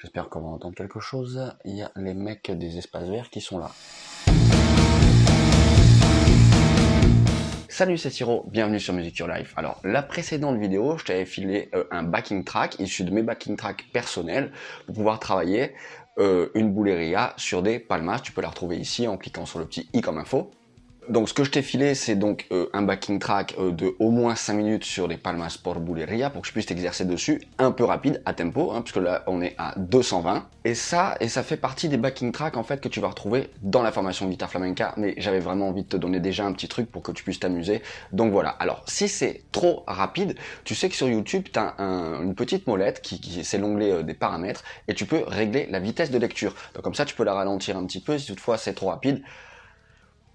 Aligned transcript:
J'espère 0.00 0.28
qu'on 0.28 0.40
va 0.40 0.48
entendre 0.48 0.76
quelque 0.76 1.00
chose. 1.00 1.52
Il 1.64 1.74
y 1.74 1.82
a 1.82 1.90
les 1.96 2.14
mecs 2.14 2.52
des 2.52 2.78
espaces 2.78 3.08
verts 3.08 3.30
qui 3.30 3.40
sont 3.40 3.58
là. 3.58 3.72
Salut, 7.68 7.98
c'est 7.98 8.10
Siro, 8.10 8.44
bienvenue 8.48 8.78
sur 8.78 8.94
Music 8.94 9.16
Your 9.18 9.28
Life. 9.28 9.54
Alors, 9.56 9.80
la 9.82 10.02
précédente 10.02 10.56
vidéo, 10.56 10.98
je 10.98 11.04
t'avais 11.04 11.24
filé 11.24 11.68
euh, 11.74 11.84
un 11.90 12.04
backing 12.04 12.44
track 12.44 12.78
issu 12.78 13.02
de 13.02 13.10
mes 13.10 13.22
backing 13.22 13.56
tracks 13.56 13.86
personnels 13.92 14.52
pour 14.86 14.94
pouvoir 14.94 15.18
travailler 15.18 15.74
euh, 16.18 16.48
une 16.54 16.72
bouleria 16.72 17.34
sur 17.36 17.62
des 17.62 17.80
palmas. 17.80 18.20
Tu 18.20 18.30
peux 18.30 18.40
la 18.40 18.50
retrouver 18.50 18.76
ici 18.76 19.08
en 19.08 19.16
cliquant 19.16 19.46
sur 19.46 19.58
le 19.58 19.66
petit 19.66 19.88
i 19.92 20.00
comme 20.00 20.18
info 20.18 20.52
donc 21.08 21.28
ce 21.28 21.34
que 21.34 21.44
je 21.44 21.50
t'ai 21.50 21.62
filé, 21.62 21.94
c'est 21.94 22.16
donc 22.16 22.46
euh, 22.52 22.66
un 22.72 22.82
backing 22.82 23.18
track 23.18 23.54
euh, 23.58 23.70
de 23.70 23.94
au 23.98 24.10
moins 24.10 24.34
5 24.34 24.54
minutes 24.54 24.84
sur 24.84 25.08
les 25.08 25.16
Palmas 25.16 25.50
Sport 25.50 25.80
Buleria 25.80 26.30
pour 26.30 26.42
que 26.42 26.48
je 26.48 26.52
puisse 26.52 26.66
t'exercer 26.66 27.04
dessus 27.04 27.40
un 27.58 27.72
peu 27.72 27.84
rapide, 27.84 28.22
à 28.26 28.34
tempo, 28.34 28.72
hein, 28.72 28.82
puisque 28.82 28.98
là 28.98 29.22
on 29.26 29.40
est 29.40 29.54
à 29.58 29.74
220. 29.76 30.46
Et 30.64 30.74
ça, 30.74 31.16
et 31.20 31.28
ça 31.28 31.42
fait 31.42 31.56
partie 31.56 31.88
des 31.88 31.96
backing 31.96 32.32
tracks 32.32 32.56
en 32.56 32.62
fait 32.62 32.80
que 32.80 32.88
tu 32.88 33.00
vas 33.00 33.08
retrouver 33.08 33.50
dans 33.62 33.82
la 33.82 33.92
formation 33.92 34.28
guitare 34.28 34.50
flamenca, 34.50 34.92
mais 34.96 35.14
j'avais 35.16 35.40
vraiment 35.40 35.68
envie 35.68 35.82
de 35.82 35.88
te 35.88 35.96
donner 35.96 36.20
déjà 36.20 36.44
un 36.44 36.52
petit 36.52 36.68
truc 36.68 36.90
pour 36.90 37.02
que 37.02 37.12
tu 37.12 37.24
puisses 37.24 37.40
t'amuser. 37.40 37.82
Donc 38.12 38.32
voilà, 38.32 38.50
alors 38.50 38.82
si 38.86 39.08
c'est 39.08 39.42
trop 39.52 39.84
rapide, 39.86 40.36
tu 40.64 40.74
sais 40.74 40.88
que 40.88 40.94
sur 40.94 41.08
YouTube, 41.08 41.46
tu 41.52 41.58
as 41.58 41.74
une 41.78 42.34
petite 42.34 42.66
molette 42.66 43.00
qui, 43.00 43.20
qui 43.20 43.44
c'est 43.44 43.58
l'onglet 43.58 43.92
euh, 43.92 44.02
des 44.02 44.14
paramètres, 44.14 44.62
et 44.88 44.94
tu 44.94 45.06
peux 45.06 45.22
régler 45.26 45.66
la 45.70 45.80
vitesse 45.80 46.10
de 46.10 46.18
lecture. 46.18 46.54
Donc 46.74 46.84
comme 46.84 46.94
ça, 46.94 47.04
tu 47.04 47.14
peux 47.14 47.24
la 47.24 47.34
ralentir 47.34 47.76
un 47.76 47.86
petit 47.86 48.00
peu 48.00 48.18
si 48.18 48.26
toutefois 48.26 48.58
c'est 48.58 48.74
trop 48.74 48.88
rapide 48.88 49.22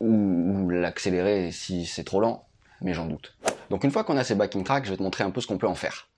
ou, 0.04 0.70
l'accélérer 0.70 1.52
si 1.52 1.86
c'est 1.86 2.04
trop 2.04 2.20
lent, 2.20 2.46
mais 2.82 2.94
j'en 2.94 3.06
doute. 3.06 3.36
Donc 3.70 3.84
une 3.84 3.92
fois 3.92 4.04
qu'on 4.04 4.18
a 4.18 4.24
ces 4.24 4.36
backing 4.36 4.64
tracks, 4.64 4.86
je 4.86 4.92
vais 4.92 4.98
te 4.98 5.04
montrer 5.04 5.24
un 5.24 5.32
peu 5.32 5.42
ce 5.42 5.48
qu'on 5.48 5.58
peut 5.58 5.68
en 5.68 5.76
faire. 5.76 6.10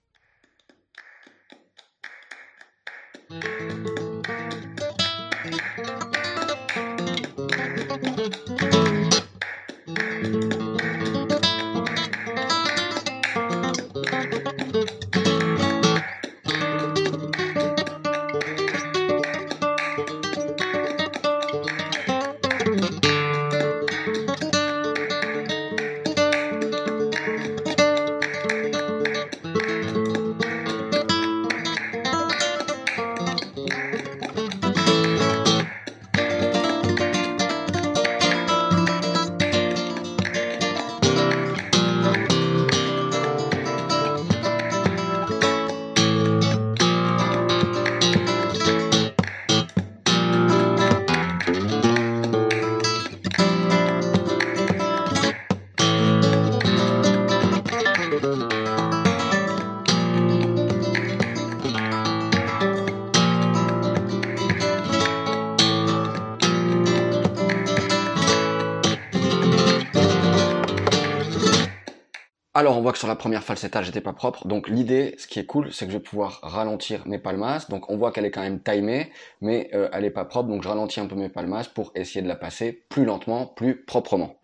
Alors 72.57 72.77
on 72.77 72.81
voit 72.81 72.93
que 72.93 72.97
sur 72.97 73.09
la 73.09 73.17
première 73.17 73.43
falsetta 73.43 73.81
j'étais 73.81 73.99
pas 73.99 74.13
propre, 74.13 74.47
donc 74.47 74.69
l'idée, 74.69 75.15
ce 75.17 75.27
qui 75.27 75.39
est 75.39 75.45
cool, 75.45 75.73
c'est 75.73 75.87
que 75.87 75.91
je 75.91 75.97
vais 75.97 76.03
pouvoir 76.03 76.39
ralentir 76.41 77.05
mes 77.05 77.17
palmas, 77.19 77.65
donc 77.67 77.89
on 77.89 77.97
voit 77.97 78.13
qu'elle 78.13 78.23
est 78.23 78.31
quand 78.31 78.43
même 78.43 78.61
timée, 78.61 79.11
mais 79.41 79.69
euh, 79.73 79.89
elle 79.91 80.05
est 80.05 80.09
pas 80.09 80.23
propre, 80.23 80.47
donc 80.47 80.63
je 80.63 80.69
ralentis 80.69 81.01
un 81.01 81.07
peu 81.07 81.15
mes 81.15 81.27
palmas 81.27 81.67
pour 81.75 81.91
essayer 81.95 82.21
de 82.21 82.29
la 82.29 82.37
passer 82.37 82.71
plus 82.87 83.03
lentement, 83.03 83.45
plus 83.45 83.83
proprement. 83.83 84.37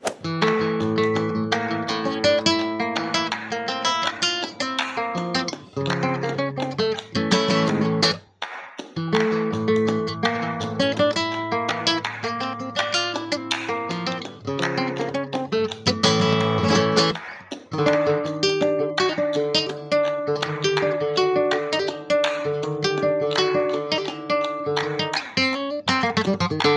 Thank 26.24 26.66
you. 26.66 26.71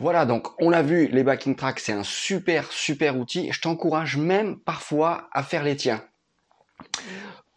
Voilà, 0.00 0.26
donc 0.26 0.48
on 0.62 0.70
l'a 0.70 0.82
vu, 0.82 1.08
les 1.08 1.24
backing 1.24 1.56
tracks, 1.56 1.80
c'est 1.80 1.92
un 1.92 2.04
super, 2.04 2.70
super 2.70 3.18
outil. 3.18 3.50
Je 3.50 3.60
t'encourage 3.60 4.16
même 4.16 4.60
parfois 4.60 5.28
à 5.32 5.42
faire 5.42 5.64
les 5.64 5.74
tiens. 5.74 6.02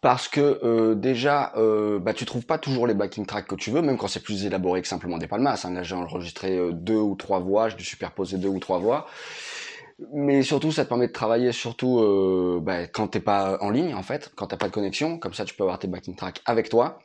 Parce 0.00 0.26
que 0.26 0.58
euh, 0.64 0.96
déjà, 0.96 1.52
euh, 1.56 2.00
bah, 2.00 2.12
tu 2.12 2.24
trouves 2.24 2.44
pas 2.44 2.58
toujours 2.58 2.88
les 2.88 2.94
backing 2.94 3.24
tracks 3.24 3.46
que 3.46 3.54
tu 3.54 3.70
veux, 3.70 3.80
même 3.80 3.96
quand 3.96 4.08
c'est 4.08 4.22
plus 4.22 4.44
élaboré 4.44 4.82
que 4.82 4.88
simplement 4.88 5.18
des 5.18 5.28
palmas. 5.28 5.64
Hein. 5.64 5.72
Là, 5.72 5.84
j'ai 5.84 5.94
enregistré 5.94 6.58
euh, 6.58 6.72
deux 6.72 6.96
ou 6.96 7.14
trois 7.14 7.38
voix, 7.38 7.68
j'ai 7.68 7.76
dû 7.76 7.84
superposer 7.84 8.38
deux 8.38 8.48
ou 8.48 8.58
trois 8.58 8.80
voix. 8.80 9.06
Mais 10.12 10.42
surtout, 10.42 10.72
ça 10.72 10.82
te 10.82 10.88
permet 10.88 11.06
de 11.06 11.12
travailler 11.12 11.52
surtout 11.52 12.00
euh, 12.00 12.58
bah, 12.60 12.88
quand 12.88 13.06
t'es 13.06 13.20
pas 13.20 13.58
en 13.60 13.70
ligne, 13.70 13.94
en 13.94 14.02
fait, 14.02 14.32
quand 14.34 14.48
t'as 14.48 14.56
pas 14.56 14.66
de 14.66 14.72
connexion. 14.72 15.18
Comme 15.18 15.34
ça, 15.34 15.44
tu 15.44 15.54
peux 15.54 15.62
avoir 15.62 15.78
tes 15.78 15.86
backing 15.86 16.16
tracks 16.16 16.42
avec 16.46 16.68
toi 16.68 16.98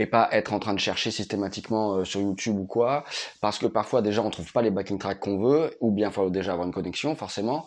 et 0.00 0.06
pas 0.06 0.28
être 0.32 0.54
en 0.54 0.58
train 0.58 0.72
de 0.72 0.80
chercher 0.80 1.10
systématiquement 1.10 1.96
euh, 1.96 2.04
sur 2.04 2.22
YouTube 2.22 2.58
ou 2.58 2.64
quoi, 2.64 3.04
parce 3.42 3.58
que 3.58 3.66
parfois 3.66 4.00
déjà 4.00 4.22
on 4.22 4.30
trouve 4.30 4.50
pas 4.50 4.62
les 4.62 4.70
backing 4.70 4.98
tracks 4.98 5.20
qu'on 5.20 5.38
veut, 5.38 5.76
ou 5.80 5.90
bien 5.90 6.08
il 6.08 6.12
faut 6.12 6.30
déjà 6.30 6.52
avoir 6.52 6.66
une 6.66 6.72
connexion 6.72 7.14
forcément, 7.14 7.66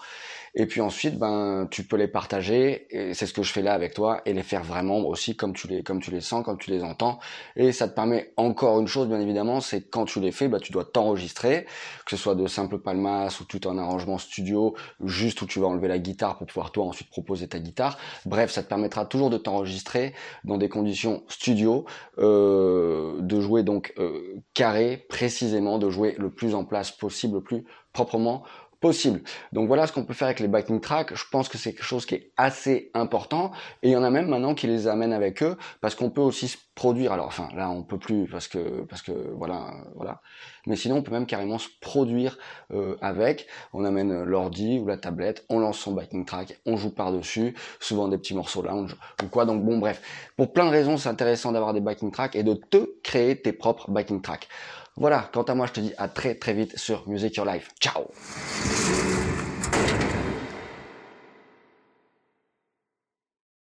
et 0.55 0.67
puis 0.67 0.81
ensuite, 0.81 1.17
ben, 1.17 1.67
tu 1.71 1.83
peux 1.83 1.97
les 1.97 2.07
partager, 2.07 2.85
et 2.91 3.13
c'est 3.15 3.25
ce 3.25 3.33
que 3.33 3.41
je 3.41 3.51
fais 3.51 3.63
là 3.63 3.73
avec 3.73 3.93
toi, 3.93 4.21
et 4.25 4.33
les 4.33 4.43
faire 4.43 4.63
vraiment 4.63 4.99
aussi 4.99 5.35
comme 5.35 5.53
tu 5.53 5.67
les, 5.67 5.81
comme 5.81 5.99
tu 5.99 6.11
les 6.11 6.21
sens, 6.21 6.45
comme 6.45 6.59
tu 6.59 6.69
les 6.69 6.83
entends. 6.83 7.19
Et 7.55 7.71
ça 7.71 7.87
te 7.87 7.95
permet 7.95 8.33
encore 8.37 8.79
une 8.79 8.87
chose, 8.87 9.07
bien 9.07 9.19
évidemment, 9.19 9.61
c'est 9.61 9.89
quand 9.89 10.05
tu 10.05 10.19
les 10.19 10.31
fais, 10.31 10.47
ben, 10.47 10.59
tu 10.59 10.71
dois 10.71 10.85
t'enregistrer, 10.85 11.65
que 12.05 12.15
ce 12.15 12.17
soit 12.17 12.35
de 12.35 12.45
simples 12.45 12.77
palmas 12.77 13.35
ou 13.41 13.45
tout 13.45 13.67
un 13.67 13.79
arrangement 13.79 14.19
studio, 14.19 14.75
juste 15.03 15.41
où 15.41 15.47
tu 15.47 15.59
vas 15.59 15.67
enlever 15.67 15.87
la 15.87 15.97
guitare 15.97 16.37
pour 16.37 16.45
pouvoir 16.45 16.71
toi 16.71 16.85
ensuite 16.85 17.09
proposer 17.09 17.47
ta 17.47 17.59
guitare. 17.59 17.97
Bref, 18.25 18.51
ça 18.51 18.61
te 18.61 18.69
permettra 18.69 19.05
toujours 19.05 19.31
de 19.31 19.37
t'enregistrer 19.37 20.13
dans 20.43 20.57
des 20.57 20.69
conditions 20.69 21.23
studio, 21.29 21.85
euh, 22.19 23.19
de 23.21 23.41
jouer 23.41 23.63
donc 23.63 23.93
euh, 23.97 24.41
carré, 24.53 25.05
précisément, 25.09 25.79
de 25.79 25.89
jouer 25.89 26.15
le 26.19 26.29
plus 26.29 26.53
en 26.53 26.63
place 26.63 26.91
possible, 26.91 27.35
le 27.35 27.43
plus 27.43 27.63
proprement 27.91 28.43
possible. 28.83 29.21
Donc 29.53 29.69
voilà 29.69 29.87
ce 29.87 29.93
qu'on 29.93 30.03
peut 30.03 30.13
faire 30.13 30.27
avec 30.27 30.41
les 30.41 30.49
backing 30.49 30.81
tracks. 30.81 31.15
Je 31.15 31.23
pense 31.31 31.47
que 31.47 31.57
c'est 31.57 31.71
quelque 31.71 31.85
chose 31.85 32.05
qui 32.05 32.15
est 32.15 32.33
assez 32.35 32.91
important. 32.93 33.53
Et 33.81 33.87
il 33.87 33.91
y 33.93 33.95
en 33.95 34.03
a 34.03 34.09
même 34.09 34.27
maintenant 34.27 34.55
qui 34.55 34.67
les 34.67 34.89
amènent 34.89 35.13
avec 35.13 35.41
eux 35.41 35.55
parce 35.79 35.95
qu'on 35.95 36.09
peut 36.09 36.19
aussi 36.19 36.49
se 36.49 36.57
produire. 36.75 37.13
Alors 37.13 37.27
enfin 37.27 37.47
là 37.55 37.69
on 37.69 37.83
peut 37.83 37.97
plus 37.97 38.27
parce 38.27 38.49
que 38.49 38.83
parce 38.83 39.01
que 39.01 39.13
voilà 39.37 39.71
voilà. 39.95 40.19
Mais 40.67 40.75
sinon 40.75 40.97
on 40.97 41.01
peut 41.01 41.13
même 41.13 41.25
carrément 41.25 41.59
se 41.59 41.69
produire 41.79 42.37
euh, 42.73 42.97
avec. 42.99 43.47
On 43.71 43.85
amène 43.85 44.21
l'ordi 44.23 44.79
ou 44.79 44.85
la 44.85 44.97
tablette, 44.97 45.45
on 45.47 45.59
lance 45.59 45.77
son 45.77 45.93
backing 45.93 46.25
track, 46.25 46.59
on 46.65 46.75
joue 46.75 46.91
par 46.91 47.13
dessus, 47.13 47.55
souvent 47.79 48.09
des 48.09 48.17
petits 48.17 48.35
morceaux 48.35 48.63
lounge 48.63 48.97
ou 49.23 49.27
quoi. 49.27 49.45
Donc 49.45 49.63
bon 49.63 49.77
bref, 49.77 50.01
pour 50.35 50.51
plein 50.51 50.65
de 50.65 50.71
raisons 50.71 50.97
c'est 50.97 51.07
intéressant 51.07 51.53
d'avoir 51.53 51.73
des 51.73 51.79
backing 51.79 52.11
tracks 52.11 52.35
et 52.35 52.43
de 52.43 52.53
te 52.53 52.99
créer 53.01 53.41
tes 53.41 53.53
propres 53.53 53.89
backing 53.89 54.21
tracks. 54.21 54.49
Voilà, 54.95 55.29
quant 55.33 55.43
à 55.43 55.55
moi, 55.55 55.65
je 55.67 55.73
te 55.73 55.79
dis 55.79 55.93
à 55.97 56.07
très 56.07 56.35
très 56.35 56.53
vite 56.53 56.77
sur 56.77 57.07
Music 57.07 57.35
Your 57.35 57.45
Life. 57.45 57.69
Ciao 57.79 58.11